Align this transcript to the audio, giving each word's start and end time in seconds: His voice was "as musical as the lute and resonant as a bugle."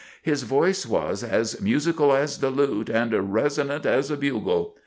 His 0.23 0.41
voice 0.41 0.87
was 0.87 1.23
"as 1.23 1.61
musical 1.61 2.11
as 2.11 2.39
the 2.39 2.49
lute 2.49 2.89
and 2.89 3.31
resonant 3.31 3.85
as 3.85 4.09
a 4.09 4.17
bugle." 4.17 4.75